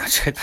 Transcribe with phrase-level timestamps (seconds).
[0.00, 0.40] 間違えた。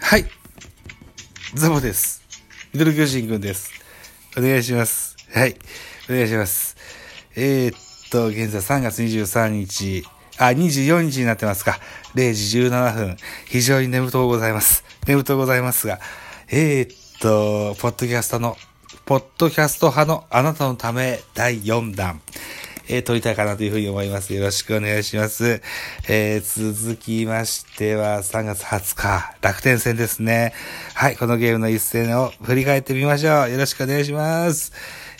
[0.00, 0.24] はい。
[1.54, 2.22] ザボです。
[2.72, 3.72] ミドル巨人くんです。
[4.38, 5.16] お願いします。
[5.34, 5.56] はい。
[6.08, 6.76] お願いします。
[7.34, 10.04] えー、っと、現在3月23日、
[10.38, 11.80] あ、24日になってますか。
[12.14, 13.16] 0時17分。
[13.46, 14.84] 非常に眠とうございます。
[15.08, 15.98] 眠とうございますが、
[16.48, 18.56] えー、っと、ポッドキャストの、
[19.04, 22.20] ポッドキャスト派のあなたのため第4弾。
[22.88, 24.32] えー、撮りたいかなというふうに思います。
[24.32, 25.60] よろしくお願いします。
[26.08, 30.54] えー、続きましては、3月20日、楽天戦ですね。
[30.94, 33.50] はい、このゲームの一戦を振り返ってみましょう。
[33.50, 34.72] よろしくお願いします。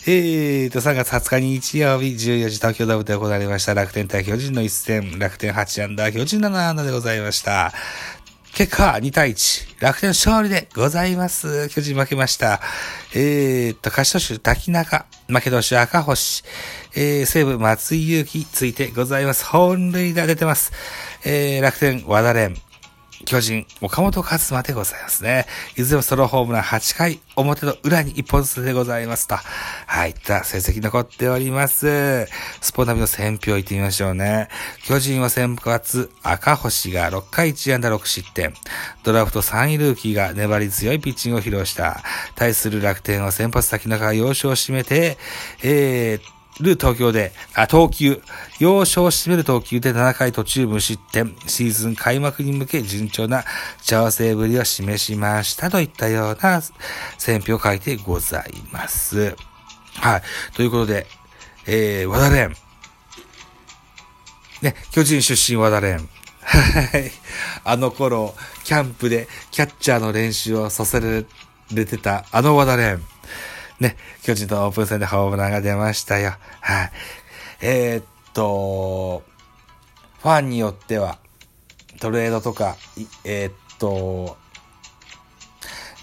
[0.08, 7.72] えーと、3月20日日曜日、14時東京ドームで行われました楽天対巨人の一戦、楽天8アンダー、巨人7アンダーでございました。
[8.56, 9.82] 結果、2対1。
[9.82, 11.68] 楽天勝利でございます。
[11.68, 12.62] 巨人負けました。
[13.14, 15.04] えーっと、勝ち投手、滝中。
[15.28, 16.42] 負け投手、赤星。
[16.94, 19.44] えー、西武、松井裕樹ついてございます。
[19.44, 20.72] 本塁打出てます。
[21.22, 22.65] えー、楽天、和田蓮。
[23.26, 25.46] 巨人、岡本和真でございますね。
[25.76, 29.34] いずれもソロホームラン8回表の裏に1本ずつでございますと。
[29.34, 32.28] はい、いった成績残っております。
[32.60, 34.48] スポナビの選票行ってみましょうね。
[34.84, 38.54] 巨人は先発、赤星が6回1安打6失点。
[39.02, 42.04] ドラフト3位ルーキーが粘り強いピッチングを披露した。
[42.36, 45.18] 対する楽天は先発先中が要所を占めて、
[45.64, 48.22] えー、る東京で、あ、投球、
[48.58, 53.44] 要所を占める投球で7回途中無失点、シーズン開幕に向け順調な
[53.82, 56.62] 調整ぶりを示しましたといったような
[57.18, 59.36] 選評を書いてございます。
[59.94, 60.22] はい。
[60.54, 61.06] ということで、
[61.66, 62.60] えー、和田蓮。
[64.62, 66.08] ね、巨人出身和田蓮。
[66.40, 67.10] はい。
[67.64, 71.22] あの頃、キャンプでキャッチャーの練習をさせら
[71.72, 73.15] れてた、あの和田蓮。
[73.80, 76.34] ね、巨人とオープン戦でホームランが出ましたよ。
[76.60, 76.90] はい。
[77.60, 79.22] えー、っと、
[80.20, 81.18] ファンによっては、
[82.00, 82.76] トレードとか、
[83.24, 84.36] えー、っと、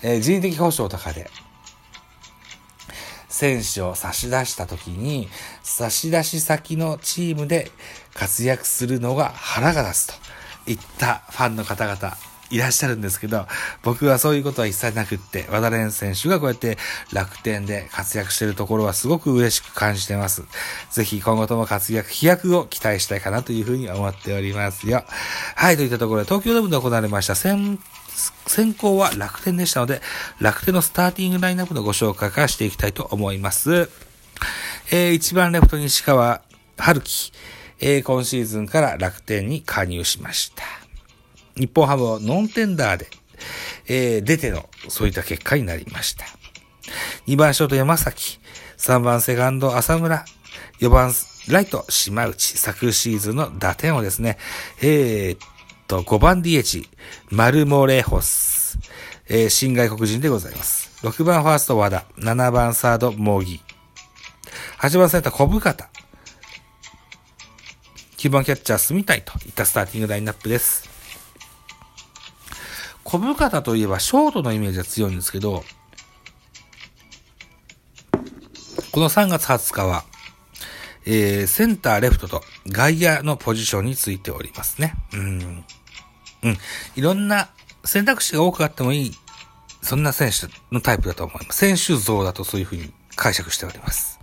[0.02, 1.30] えー人的保障とかで、
[3.30, 5.28] 選手を差し出した時に、
[5.64, 7.72] 差し出し先のチームで
[8.14, 10.14] 活躍するのが腹が立つと
[10.70, 12.16] いったファンの方々
[12.50, 13.48] いらっしゃるんですけど、
[13.82, 16.78] 僕はそういうことは一切なくって、和田蓮選手がこうやって
[17.12, 20.44] 楽天で活躍しているところはすごく嬉しく感じてます。
[20.92, 25.04] ぜひ今後とも活躍、飛躍を期待したいかなというふうに思っておりますよ。
[25.56, 27.80] はい、といったところで東京ドームで行われました先
[28.46, 30.02] 先行は楽天でしたので、
[30.40, 33.90] 楽天のスターティングラインナップのご紹介からしていきたいと思います。
[34.92, 36.42] えー、1番レフト西川
[36.78, 37.32] 春樹、
[37.80, 40.83] えー、今シーズンから楽天に加入しました。
[41.56, 43.08] 日本ハムをノンテンダーで、
[43.88, 46.26] えー、出ての、そういった結果になりました。
[47.28, 48.40] 2番ショート山崎、
[48.78, 50.26] 3番セカンド浅村、
[50.80, 51.14] 4番
[51.50, 54.38] ライト島内、昨シーズンの打点をですね、
[54.82, 55.40] えー、っ
[55.88, 56.88] と、5番 DH、
[57.30, 58.80] マルモレホス、
[59.28, 60.92] えー、新外国人でございます。
[61.06, 63.62] 6番ファースト和田、7番サード茂木、
[64.80, 65.90] 8番センター小深田、
[68.18, 70.93] 9番キャッチャー住みたいといったスターティングラインナップです。
[73.04, 75.64] 小深田といえばショートのイメージが強いんですけど、
[78.92, 80.04] この3月20日は、
[81.06, 84.94] えー、センター、レフトと外野のポジションについておりますね。
[85.14, 85.66] うん。
[86.44, 86.58] うん。
[86.96, 87.50] いろんな
[87.84, 89.12] 選択肢が多くあってもいい、
[89.82, 91.58] そんな選手のタイプだと思います。
[91.58, 94.20] 選手像だとそういうふうに解釈しております。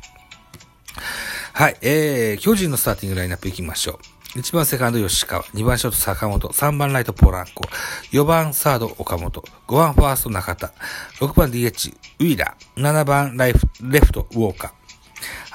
[1.52, 1.76] はい。
[1.82, 4.19] えー、巨人のスターティングラインナップ行きましょう。
[4.36, 7.64] 1番セカンド吉川、2番ショート坂本、3番ライトポランコ、
[8.12, 10.72] 4番サード岡本、5番ファースト中田、
[11.18, 14.72] 6番 DH ウィーラー、7番ライフレフトウォーカ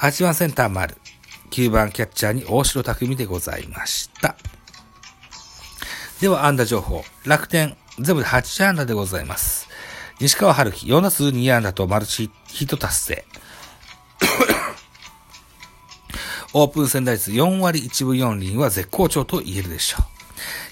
[0.02, 0.98] ー、8番センター丸、
[1.52, 4.36] 9番キャッチャーに大城匠でございました。
[6.20, 7.06] では、安打情報。
[7.26, 9.70] 楽天、全部で8安打でございます。
[10.20, 13.26] 西川春樹、4打数2安打とマルチヒット達成。
[16.58, 19.98] オープン戦打率4割1分4厘は絶好調と言えるでしょ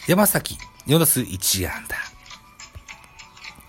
[0.08, 0.12] う。
[0.12, 0.58] 山崎、
[0.88, 1.98] 4打数1安打。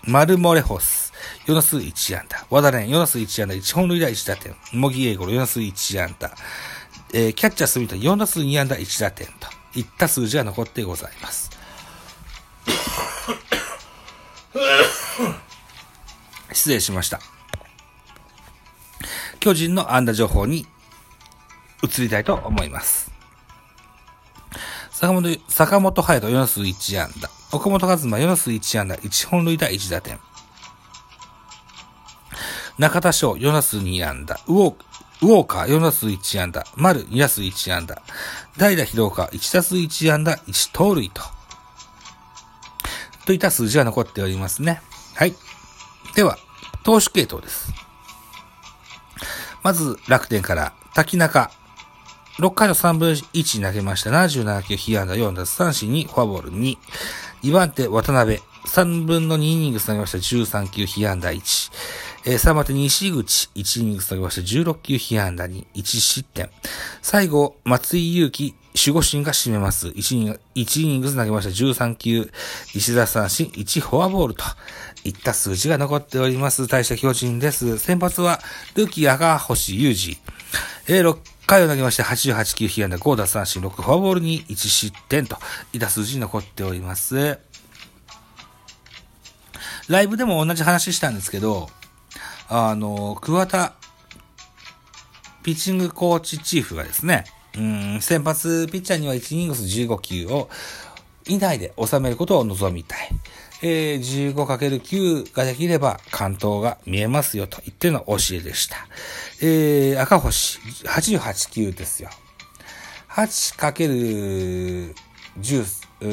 [0.09, 1.11] マルモレホス、
[1.45, 2.47] 4打数1安打。
[2.49, 4.55] 和田蓮、4打数1安打、1本塁打1打点。
[4.71, 6.33] 茂木英五郎、4打数1安打。
[7.11, 11.49] えー、キャッチャースミト、4打数2安打1打点といった数字が残ってございます。
[16.53, 17.19] 失礼しました。
[19.41, 20.65] 巨人の安打情報に
[21.85, 23.11] 移りたいと思います。
[24.91, 27.29] 坂本、坂本隼人4打数1安打。
[27.51, 30.19] 岡本和真4打数1安打、1本塁打1打点。
[32.77, 34.39] 中田翔4打数2安打。
[34.47, 34.75] ウォー
[35.21, 36.65] ウォーカー4打数1安打。
[36.75, 38.01] 丸2打数1安打。
[38.57, 41.21] 代打広岡1打数1安打、1盗塁と。
[43.25, 44.81] といった数字が残っておりますね。
[45.15, 45.33] はい。
[46.15, 46.37] では、
[46.83, 47.73] 投手系統です。
[49.63, 51.49] まず、楽天から、滝中。
[52.39, 54.09] 6回の3分1投げました。
[54.09, 56.77] 77球、被安打4奪三振にフォアボール2。
[57.43, 58.39] 2番手、渡辺。
[58.65, 60.17] 3分の2イニングス投げました。
[60.17, 61.71] 13球、被安打1。
[62.25, 63.49] えー、3番手、西口。
[63.55, 64.41] 1イニングス投げました。
[64.41, 65.65] 16球、被安打2。
[65.75, 66.49] 1失点。
[67.01, 68.53] 最後、松井裕樹。
[68.75, 69.87] 守護神が締めます。
[69.87, 71.51] 1イニング、1イニングス投げました。
[71.51, 72.29] 13球、
[72.73, 74.43] 石田三振、1フォアボールと
[75.05, 76.67] いった数字が残っております。
[76.67, 77.77] 大した巨人です。
[77.77, 78.41] 先発は、
[78.75, 80.17] ルーキー赤星裕二。
[80.87, 85.37] えー、6回を投げまして、88球、被安打5奪三振、6フォアボールに1失点と
[85.73, 87.39] いった数字に残っております。
[89.87, 91.69] ライブでも同じ話したんですけど、
[92.49, 93.73] あの、桑田、
[95.43, 97.25] ピッチングコーチチーフがですね、
[97.55, 100.49] うん、先発ピッチャーには1イニングス15球を
[101.27, 103.09] 以内で収めることを望みたい。
[103.67, 108.77] えー、15×9 ができれば関東が見えますよと言っての教えでした。
[109.41, 112.11] えー、赤星、88球ですよ。
[113.09, 114.93] 8×10、
[116.01, 116.05] う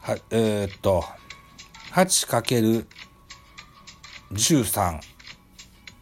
[0.00, 1.04] は、えー、っと、
[1.92, 2.86] 8×13。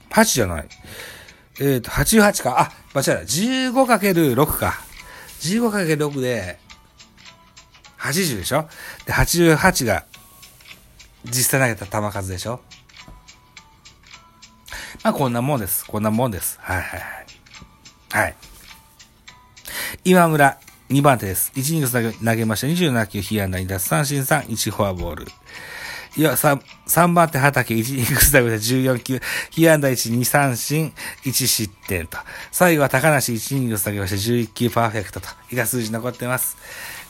[0.08, 0.68] 8じゃない。
[1.60, 2.58] えっ、ー、と、88か。
[2.58, 3.24] あ、間違えた。
[3.24, 4.78] 15×6 か。
[5.40, 6.58] 15×6 で、
[7.98, 8.68] 80でしょ？
[9.06, 10.04] で、88が、
[11.24, 12.60] 実際投げた球数でしょ？
[15.04, 15.84] まあ、こんなもんです。
[15.86, 16.58] こんなもんです。
[16.60, 17.26] はいはいはい。
[18.10, 18.36] はい。
[20.04, 20.58] 今村、
[20.90, 21.52] 2番手です。
[21.54, 21.92] 1イニングス
[22.24, 22.66] 投げました。
[22.66, 25.26] 27球、被安打2奪三振3、1フォアボール。
[26.16, 28.56] いや、3、3番手畑、1イニングス投げた。
[28.56, 30.92] 14球、被安打1、2三振、
[31.24, 32.18] 1失点と。
[32.50, 34.16] 最後は高梨、1イニングス投げました。
[34.16, 35.28] 11球パーフェクトと。
[35.50, 36.56] いった数字残ってます。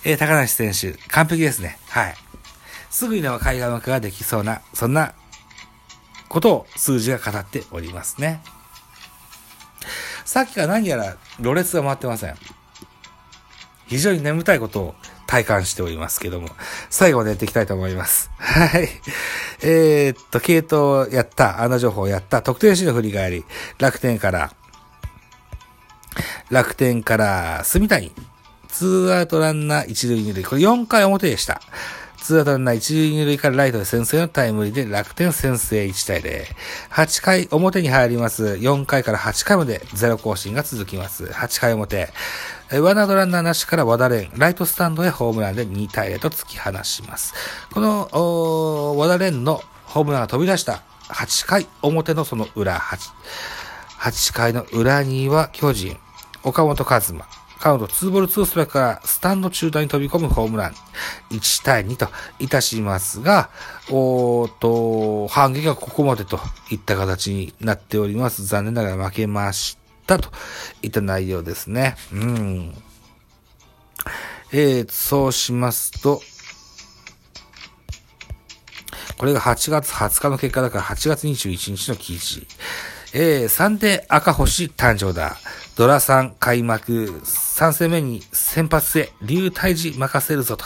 [0.05, 1.79] えー、高梨選手、完璧ですね。
[1.89, 2.15] はい。
[2.91, 5.15] すぐにでも海外幕ができそうな、そんな
[6.29, 8.41] ことを数字が語っておりますね。
[10.25, 12.35] さっきから何やら、ろれつが回ってません。
[13.87, 14.95] 非常に眠たいことを
[15.27, 16.49] 体感しておりますけども、
[16.91, 18.31] 最後までやっていきたいと思います。
[18.39, 18.89] はい。
[19.63, 23.45] えー、っと、系統やった、穴情報やった、特定シーの振り返り、
[23.79, 24.53] 楽天から、
[26.51, 28.13] 楽天から、住谷、
[28.69, 31.61] ツーアウトランナー一塁二塁、これ4回表でした。
[32.19, 36.45] ツーアウトランナー一塁二塁からライトで先制のタイムリーで楽天先制1対0。
[36.91, 38.45] 8回表に入ります。
[38.45, 41.25] 4回から8回までゼロ更新が続きます。
[41.25, 42.09] 8回表。
[42.71, 47.33] ワンアウトランナーなしから和田蓮、ライトスタンドへホームランで2対0と突き放します。
[47.73, 53.11] この、和田蓮のホームランが飛び出した8回表のその裏、8,
[54.01, 55.97] 8回の裏には巨人、
[56.43, 57.25] 岡本和真、
[57.59, 60.75] カウント2ボール2ストライクからスタンド中段に飛び込むホームラン
[61.31, 63.51] 1対2といたしますが、
[63.91, 66.39] おーと、反撃がここまでと
[66.71, 68.45] いった形になっております。
[68.47, 70.31] 残念ながら負けましたと
[70.83, 71.97] いった内容ですね。
[72.13, 72.75] うん。
[74.53, 76.23] えー、そうしますと、
[79.19, 82.47] これが8月20日の結果だから8月21日の記事。
[83.13, 85.37] えー、サンデー赤星誕生だ。
[85.77, 87.21] ドラさん開幕
[87.59, 90.65] 3戦目に先発へ竜退治任せるぞと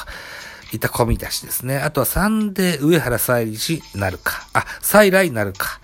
[0.74, 1.78] いった小見出しですね。
[1.78, 4.46] あとはサンデー上原サイリチなるか。
[4.52, 5.80] あ、再来なるか。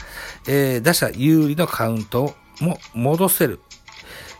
[0.47, 3.59] えー、打者有利のカウントも戻せる。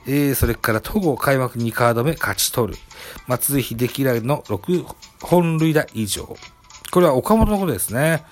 [0.07, 2.79] えー、それから戸郷開幕2カード目勝ち取る。
[3.27, 4.85] 松井秀喜来の6
[5.23, 6.37] 本塁打以上。
[6.91, 8.25] これは岡本のことですね。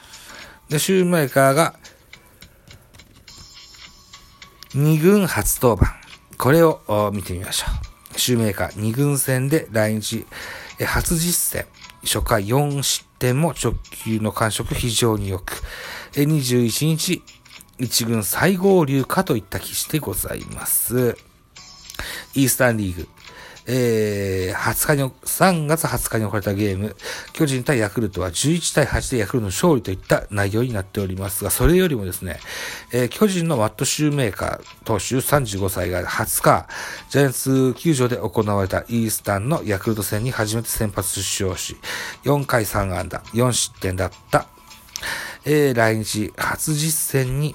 [0.69, 1.75] で、シューメーカーが
[4.75, 5.95] 2軍初登板。
[6.37, 7.86] これを見てみましょう。
[8.17, 10.27] シューメーカー2軍戦で来日、
[10.85, 11.67] 初実戦、
[12.03, 15.63] 初回4失点も直球の感触非常に良く、
[16.13, 17.23] 21日、
[17.79, 21.17] 1軍最合流かといった記事でございます。
[22.35, 23.09] イースタンリーグ、
[23.69, 26.95] えー、20日に、3月20日に行われたゲーム、
[27.33, 32.39] 巨人対ヤクルトは11対8でヤクルトの勝利といった内容になっておりますが、それよりもですね、
[32.93, 36.67] えー、巨人のワットシューメーカー投手35歳が20日、
[37.11, 41.77] ジャイアンツ球場で行われたイースタンのヤクルト戦に初めて先発出場し、
[42.25, 44.47] 4回3安打、4失点だった、
[45.45, 47.55] えー、来日初実戦に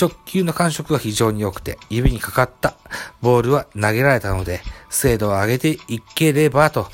[0.00, 2.74] 直球の感触が非常に良くて、指にかかった
[3.20, 6.88] ボールは投げられたので、精度を上げていければと語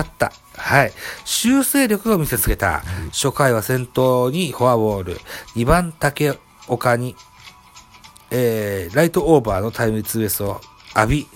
[0.00, 0.32] った。
[0.56, 0.92] はい。
[1.24, 2.82] 修正力を見せつけた。
[3.12, 5.20] 初回は先頭にフォアボール。
[5.56, 7.16] 2番竹岡に、
[8.30, 10.60] えー、ライトオーバーのタイムリーツーベースを
[10.94, 11.26] 浴び、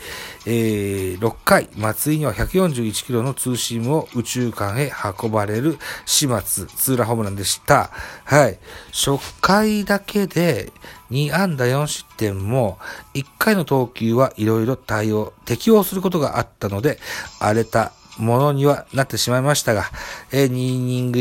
[0.44, 4.92] えー、6回、松井には141キロのツーシームを宇宙間へ
[5.22, 7.90] 運ばれる始末、ツーラホームランでした。
[8.24, 8.58] はい。
[8.92, 10.72] 初回だけで
[11.10, 12.78] 2安打4失点も、
[13.14, 16.98] 1回の投球はいろいろ対応、適応することがあったので、
[17.40, 19.84] 荒れたものにはなってしまいましたが、
[20.32, 21.20] えー、2イニング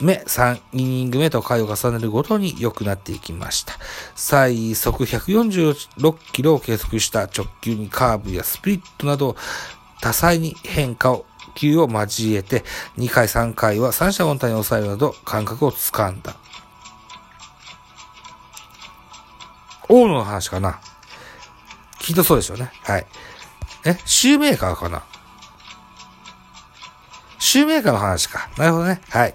[0.00, 3.74] 目、3イニング目と回を重ねるごとに良くなっていきました。
[4.16, 9.36] 最速146キロを計測した直球にカーブやスプリットなど
[10.00, 12.64] 多彩に変化を球を交えて
[12.96, 16.36] 2回3回は三者凡退に抑えるなど感覚をつかんだ。
[19.92, 20.80] 大野の話かな
[22.00, 22.72] 聞いたそうでしょうね。
[22.82, 23.06] はい。
[23.84, 25.04] え、シューメーカーかな？
[27.38, 28.48] シューメーカーの話か。
[28.56, 29.02] なるほどね。
[29.10, 29.34] はい。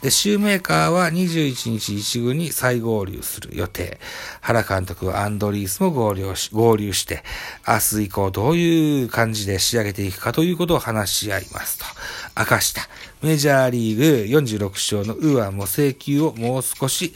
[0.00, 4.00] で、シューメーカーは21日一軍に再合流する予定。
[4.40, 7.22] 原監督はアンドリースも合流し、合流して、
[7.66, 11.84] 明日以降どういう感じで仕上げていくかということを話し合いますと。
[12.38, 12.82] 明かした。
[13.20, 17.12] メジャーリーグ46勝のウーアンも請求をもう少し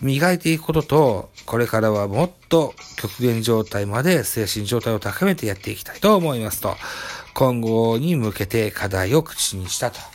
[0.00, 6.76] 磨いていくことと、これからはもっと極限状態まで精神状態を高めてやっていきたいと思いますと。
[7.34, 10.11] 今後に向けて課題を口にしたと。